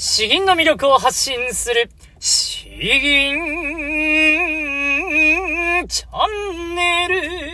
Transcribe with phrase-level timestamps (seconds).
[0.00, 1.90] 詩吟の魅力を発信する、
[2.20, 3.34] 詩吟
[5.88, 6.24] チャ
[6.54, 7.47] ンネル。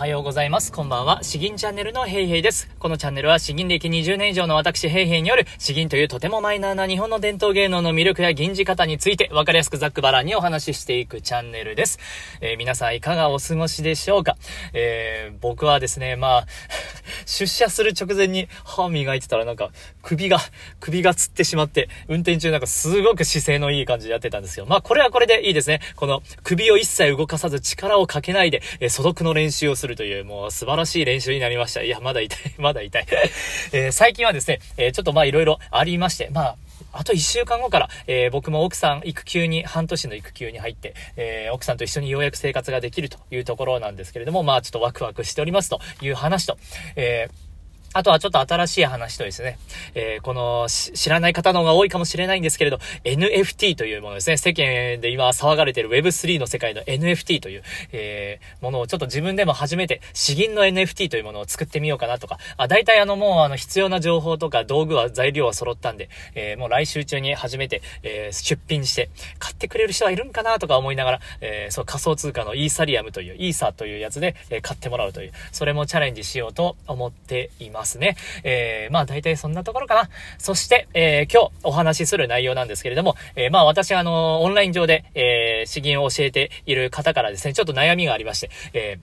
[0.00, 0.72] おはようございます。
[0.72, 1.22] こんばんは。
[1.22, 2.70] 詩吟チャンネルのヘイヘイです。
[2.78, 11.98] このチャンネルは詩吟歴20年以上の私ヘイヘイによる詩吟というとてもマイナーな日本の伝統芸能の魅力や吟じ方について分かりやすくざっくばらんにお話ししていくチャンネルです。
[12.40, 14.38] えー、皆さんいかがお過ごしでしょうか？
[14.72, 16.46] えー、僕はですね、まあ、
[17.26, 19.70] 出社する直前に歯磨いてたらなんか
[20.00, 20.38] 首が、
[20.80, 24.64] 首がつってしまって、運転中なんかすごく姿勢のいい感じでやってたんですよ。
[24.64, 25.82] まあこれはこれでいいですね。
[25.94, 31.82] この首を一切動かさず力をかけないで、えー、素読の練習をするというもう素晴らしい練習になりました。
[31.82, 33.06] いや、まだ痛い、 まだ痛い。
[33.72, 36.56] えー、最近はですね、えー、ちょっとまあいろいろありまして、まあ、
[36.92, 46.58] あと1週間後から、えー、僕も奥さん育休に、半年の育休に入って、えー、奥さんと一緒にようやく生活ができるというところなんですけれども、まあちょっとワクワクしておりますという話と、
[46.96, 47.49] えー
[47.92, 49.58] あとはちょっと新しい話とですね、
[49.94, 77.79] えー、この、知らない方の方が多いかもしれないんですけれど、NFT というものですね、世間で今騒がれている Web3 の世界の NFT という、えー、ものをちょっと自分でも初めて、詩吟の NFT というものを作ってみようかなとか、あ、大体あのもうあの必要な情報とか道具は材料は揃ったんで、えー、もう来週中に初めて、えー、出品して、買ってくれる人はいるんかなとか思いながら、えー、そう仮想通貨のイーサリアムという、イーサというやつで、えー、買ってもらうという、それもチャレンジしようと思っています。
[77.80, 78.16] ますね。
[78.44, 80.08] えー、まあ大体そんなところかな。
[80.38, 88.98] そして、えー、今日お話しする内容なんですけれども、えー、まあ私あの、オンライン上で、えー、詩吟を教えている方からですね、ちょっと悩みがありまして、え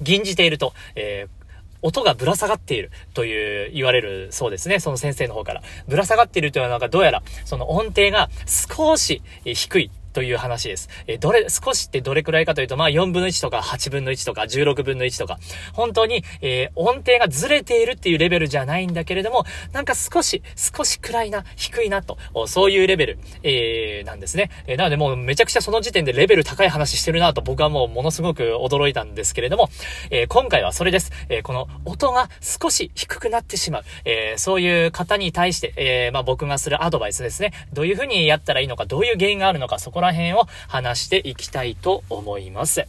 [0.00, 1.40] ー、吟じていると、えー、
[1.82, 4.80] 音がぶら下がっているという言われるそうですね。
[4.80, 5.62] その先生の方から。
[5.88, 10.88] ぶら下がっているというのはなんかどうやらその音程が少し低いという話です。
[11.06, 15.38] えどれ、少しってどれくらいかというと、まあ4分の1とか8分の1とか16分の1とか、
[15.72, 24.50] 本当に、えー、音程がずれているっていうレベルじゃないんだけれども、なんか少し、少し暗いな、低いなと、そういうレベル、えー、なんですね。
[24.66, 29.68] えー、なのでもうめちゃくちゃその時点でレベル高い話してるなと僕はもうものすごく驚いたんですけれども、
[30.10, 31.10] えー、今回はそれです。
[31.28, 37.52] え、この音が少し低くなってしまう、え、そういう方に対して、え、まあ僕がするアドバイスですね。
[37.72, 42.86] どういうふうにやったらいいのか、どういう原因があるのか、そここら辺を話していきたいと思います。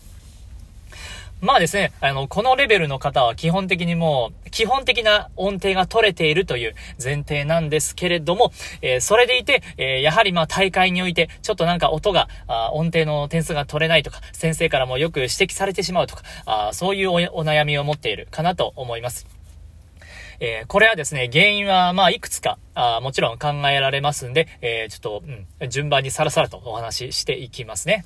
[1.41, 12.29] まあですね、あの、このレベルの方は基本的にもう、基本的な音程が取れているという前提なんですけれども、えー、それでいて、えー、やはりまあ大会において、ちょっとなんか音が、
[12.73, 19.40] 音程の点数が取れないとか、先生からもよく指摘されてしまうとか、あそういうお悩みを持っているかなと思います。
[20.43, 25.23] えー、これはですね、原因は、まあ、いくつか、あもちろん考えられますんで、えー、ちょっと、
[25.61, 28.05] うん、順番にさらさらとお話ししていきますね。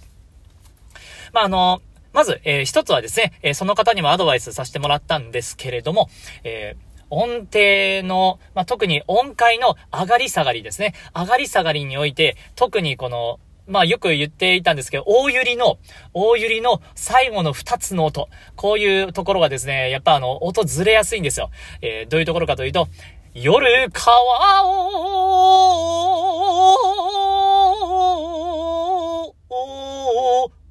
[1.31, 1.81] まあ、あの、
[2.12, 6.09] まず、えー、一つはですね、え、その方にもアドバイスさせてもらったんですけれども、
[6.44, 6.75] え、
[7.09, 10.94] 音程の、まあ、特に音階の上がり下がりですね。
[11.16, 15.80] 上がり下がりにおいて、特にこの、まあよく言っていたんですけど、大ゆりの、
[16.14, 18.30] 大ゆりの最後の二つの音。
[18.56, 21.50] こういうところがですね、やっぱあの、音ずれやすいんですよ。
[21.81, 22.88] えー、どういうところかというと、
[23.34, 25.76] 夜川を、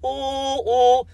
[0.06, 1.06] お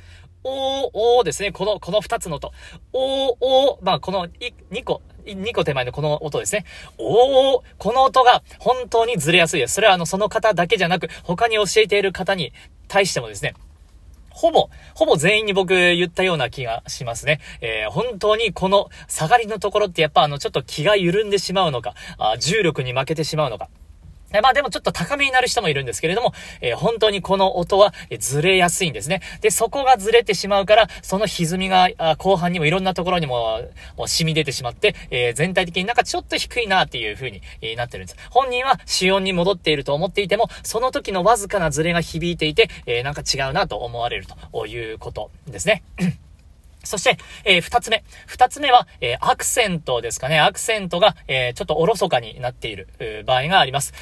[0.42, 1.52] おおおですね。
[1.52, 2.52] この、この二つの音。
[2.92, 3.30] お
[3.72, 4.28] おまあ、この
[4.70, 6.64] 二個、2個手前のこの音ですね。
[6.98, 9.74] おー、この音が本当にずれやすいです。
[9.74, 12.52] それはあの、その方だけじゃなく、他に教えている方に
[12.88, 13.54] 対してもですね、
[14.30, 17.40] ほぼ、ほぼ全員に僕言ったような気がしますね。
[17.60, 23.68] えー、本当にこの下がりのところってやっぱあの、ちょっと気が緩んでしまうのか、あ重力に負けてしまうのか。
[24.42, 29.20] まあでもちょっと高めになる人もいるんですけれども、えー、本当にこの音はずれやすいんですね。
[29.40, 33.60] で、そこがずれてしまうから、その歪みが後半にもいろんなところにも
[34.06, 37.42] 染み出てしまって、えー、全体的になんかちょっと低いなっていう風に、
[37.76, 38.18] なってるんです。
[38.30, 45.82] 本人は死音に戻っていると思っていても、その時のわずかなずれが響いていて、えなんか違うなと思われるということですね。
[46.84, 48.04] そして、えー、二つ目。
[48.26, 50.38] 二つ目は、えー、アクセントですかね。
[50.40, 52.88] アクセントが、えー、ちょっとおろそかになっている、
[53.26, 53.92] 場合があります。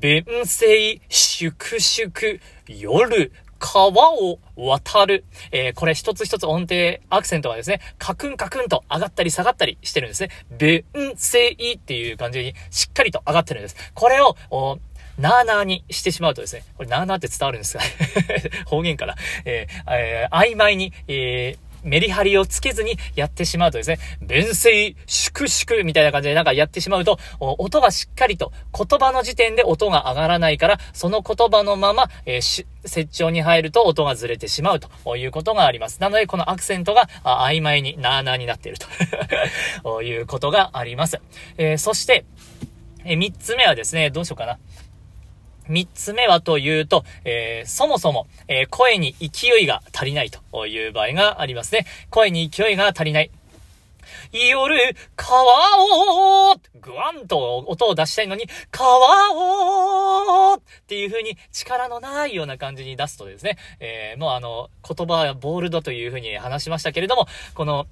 [0.00, 5.24] 弁声、粛々、夜、川を渡る。
[5.50, 10.30] えー、これ一つ一つ音程、アクセントがですね、カクンカクンと上がったり下がったりしてるんですね。
[10.50, 10.84] 弁
[11.16, 13.76] 声っていう感じにしっかりと上がってるんです。
[13.94, 14.78] これを、お
[15.18, 17.84] なーなーにしてしまうとですね、これなーなーって伝わるんですか
[18.68, 19.16] 方言から、
[19.46, 36.00] えーえー、曖昧に、えー、メリハリをつけずにやってしまうとですね、弁声、粛々みたいな感じでなんかやってしまうと、音がしっかりと、言葉の時点で音が上がらないから、その言葉のまま、えー、接長に入ると音がずれてしまうということがあります。
[36.00, 38.78] なので、このアクセントが曖昧になーなーになっている
[39.82, 41.20] と いうことがあります。
[41.56, 42.24] えー、そして、
[43.04, 44.58] え、三つ目はですね、どうしようかな。
[45.68, 51.86] 三つ目はというと、えー、そもそも、えー、声に勢いが足りないという場合がありますね。
[52.10, 53.30] 声に勢いが足りない。
[54.32, 55.42] 夜、川
[56.52, 58.98] を、ぐわんと音を出したいのに、川
[60.52, 67.86] をっていう風に力のないような感じに出すとですね、えー、もうあの、言葉はボールドという風に話しましたけれども、この、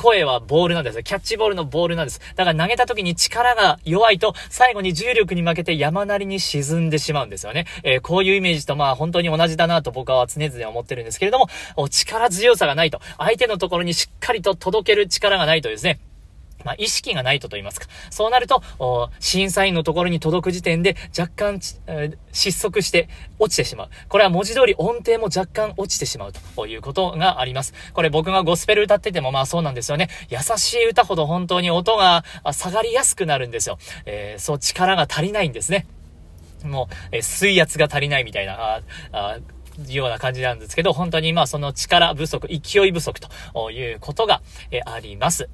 [0.00, 1.02] 声はボールなんです。
[1.02, 2.22] キャッチボールのボールなんです。
[2.34, 7.66] だから投げた時に力が弱いと、最後に重力に負けて山なりに沈んでしまうんですよね。
[7.82, 11.48] えー、こういうイメージとまあ本当に同じだなと僕は常々思ってるんですけれども、
[11.90, 16.00] 力強さがないと、相手のところにしっかりと届ける力がないとですね、
[16.64, 17.86] まあ、意識がないとと言いますか。
[18.10, 18.62] そうなると、
[19.18, 23.08] 審査員のところに届く時点で若干、えー、失速して
[23.38, 23.88] 落ちてしまう。
[24.08, 27.74] これは文字通り音程も若干落ちてしまうということがあります。
[27.92, 30.08] これ僕がゴスペル歌っててもまあそうなんですよね。
[30.28, 33.78] 優しい歌ほど本当に音が下がりやすくなるんですよ。
[34.06, 35.86] えー、そう力が足りないんですね。
[36.64, 39.38] もう、えー、水圧が足りないみたいな、あ
[39.88, 45.48] ような感じなんですけど、本当にまあその力不足、勢い不足ということが、えあります。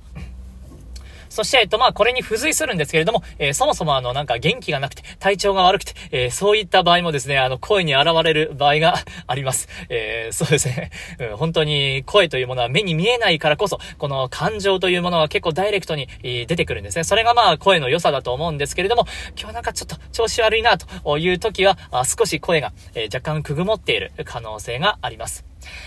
[1.28, 8.96] そして、えっと、まあ、これに付随するんですけれども、えー、そもそもあの、なんか元気がなくて、体調が悪くて、えー、そういった場合もですね、あの、声に現れる場合が
[9.26, 9.68] あります。
[9.88, 10.90] えー、そうですね、
[11.20, 17.04] うん、本当に声というものは目に見えないからこそ、この感情というものは結構ダイレクトに、出てくるんですね。
[17.04, 19.06] それがまあ、声の良さだと思うんですけれども、
[19.38, 25.44] 今日なんかちょっと調子悪いな、という時は、あ少し声が、え、若干くぐもっている可能性があります。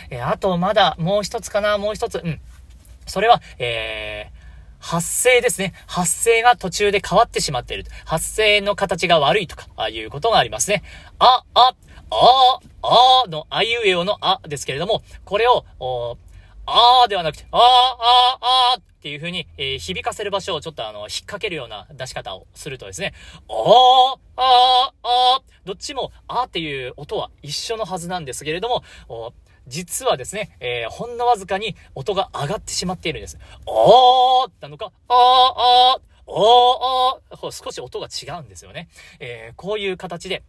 [0.09, 2.41] え、あと、まだ、もう一つかな、もう一つ、うん。
[3.05, 4.38] それは、えー、
[4.79, 5.73] 発声ですね。
[5.87, 7.85] 発声が途中で変わってしまっている。
[8.05, 10.83] 発声の形が悪いとか、あいうことがありますね。
[11.19, 11.73] あ、あ、
[12.11, 15.65] あ、あの、あいうえおのあですけれども、これを、
[16.65, 18.45] あーではなくて、あー、あー、
[18.75, 23.13] あーっていう風に、えー、響かせる場所をちょっとあの、引っ掛けるような出し方をするとですね、
[23.47, 28.83] あー、あー、あー、どっちも、あーっていう音は一緒のはずなんですけれども、
[29.69, 33.37] 実はですね、えー、ほんのわずかに音が上がってしまっているんです。
[33.65, 38.89] おーなのか、あー、あー、おー、あー、少し音が違うんですよね。
[39.19, 40.43] えー、こういう形で、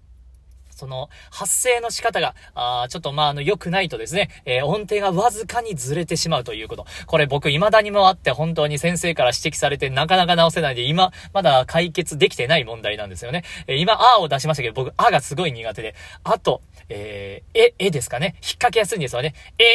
[0.80, 6.86] その、発声の仕方が、あちょっとまあ、あの、良くないとですね、えー、音程がわずかにずれてしまうということ。
[7.06, 13.44] これ僕未だにもあって本当に先生から指摘されてなかなか直せないで、今、まだ解決できてない問題なんですよね。
[13.66, 15.94] えー、今、あを出しましたけど、僕、あがすごい苦手で、
[16.24, 18.36] あと、えー、え、えですかね。
[18.36, 19.34] 引っ掛けやすいんですよね。
[19.58, 19.66] えー、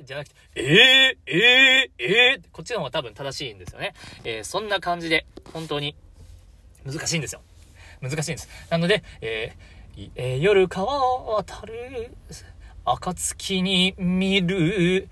[0.00, 3.92] えー、じゃなくて、えー、えー、えー、こっちの方が多分正しいんですよね。
[4.24, 5.94] えー、そんな感じで、本当に、
[6.86, 7.42] 難しいんですよ。
[8.00, 8.48] 難しいんです。
[8.70, 9.77] なので、えー、
[10.14, 12.12] えー、夜川を渡る、
[12.84, 15.08] 暁に見る、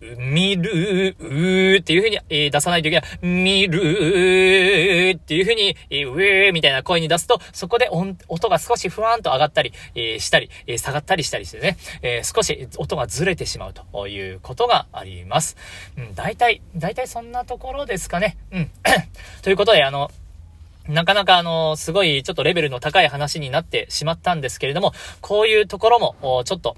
[0.00, 3.26] 見る、うーっていう風に、えー、出さないといけない。
[3.26, 15.56] 見るっていう風に、えー、うーみたいな声に出すと、そこで音音が少しふわーんと上がったり、えー、したり、え下がったりしたりしてね、え少し音がずれてしまうということがあります。
[15.96, 18.36] うん、大体、大体そんなところですかね。
[18.52, 18.70] うん。
[19.42, 20.12] ということで、あの、
[20.88, 26.76] なかなかあの、すごいちょっとレベルの高い話になってしまったんですけれども、こういうところも、ちょっと、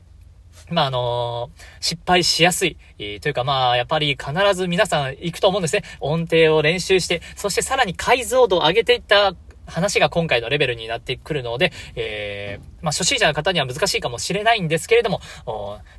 [0.68, 2.76] まあ、あの、失敗しやすい、
[3.20, 5.84] というかまあ、やっぱり必ず皆さん行くと思うんですね。
[6.00, 9.34] 音程を練習して、そしてさらに解像度を上げていった
[9.70, 15.20] 話が今回のレベルになってくるので、えー、まあ、初心者の方には難しいかもしれないんですけれども、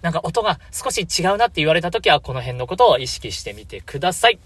[0.01, 4.39] なんか音が少し違うなって言われた時は、この辺のことを意識してみてください。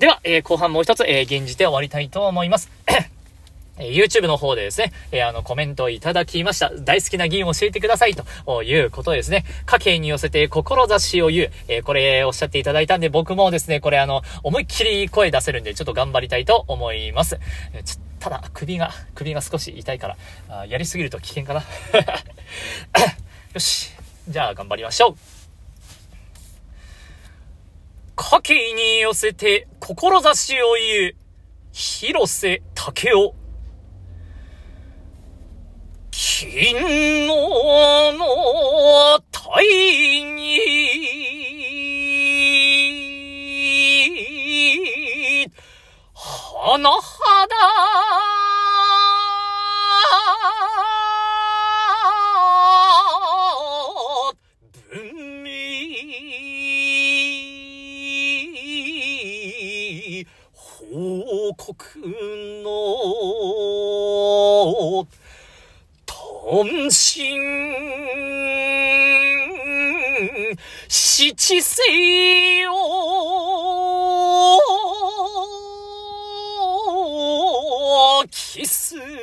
[0.00, 2.70] では、えー、後半もう一つ、えー、現時で終わりたいと思います。
[3.78, 6.70] え YouTube の方でですね、えー、あの、コメントをいただきました。
[6.70, 9.44] 大好きな議員を教えてくださいということですね。
[9.66, 11.50] 家計に寄せて志を言う。
[11.68, 17.38] えー、これおっしゃっていただいたんで、僕もですね、これあの、思いっきり声出せるんで、ちょっと頑張りたいと思います。
[17.74, 20.16] えー、ただ、首が、首が少し痛いから、
[20.48, 21.60] あやりすぎると危険かな。
[23.52, 23.90] よし。
[24.30, 25.29] じゃあ、頑張りましょう。
[28.22, 31.14] 家計に寄せて志を言う、
[31.72, 33.32] 広瀬武雄。
[36.10, 40.60] 金のの体に、
[46.12, 46.90] 花
[62.62, 62.70] の、
[66.06, 67.40] とんしん、
[70.88, 72.76] 七世を、
[78.30, 79.19] キス。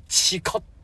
[0.08, 0.79] 誓って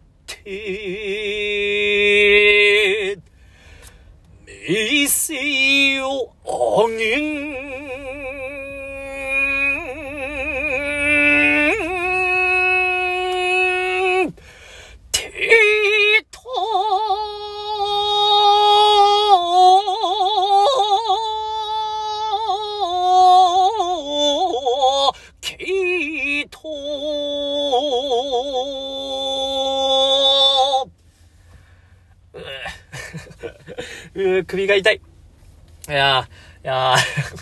[35.87, 36.97] いやー、いやー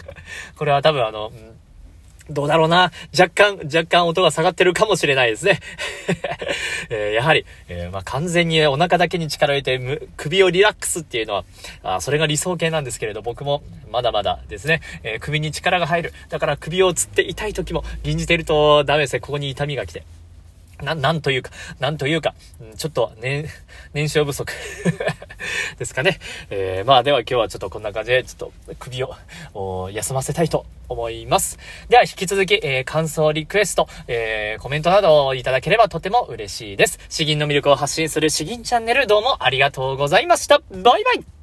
[0.57, 1.31] これは多分あの、
[2.29, 2.91] どうだろうな。
[3.17, 5.59] 若干、若干音が下がってるかもしれないですね。
[6.89, 11.45] えーやはり、えーまあ、完全にお腹だけに力を入れて首をリラックスっていうのは、
[11.83, 16.13] あそれが理想形なんですけれど、僕もまだまだですね、えー首に力が入る。
[16.29, 19.19] だから首をつって痛い時も、吟じているとダメですね。
[19.19, 20.03] ここに痛みが来て。
[20.83, 22.35] な、なんというか、なんというか、
[22.77, 23.45] ちょっと、ね、
[23.93, 24.51] 燃焼不足
[25.79, 26.19] ですかね。
[26.49, 29.15] えー、まあでは今日はちょっとこんな感じで、ちょっと首を
[29.53, 31.57] お休ませたいと思います。
[31.89, 36.99] では引き続き、えー、感想リクエスト、えー、コメントなどをいただければとても嬉しいです。
[37.09, 40.59] 詩吟の魅力を発信する詩吟チャンネルどうもありがとうございました。
[40.71, 41.42] バイバイ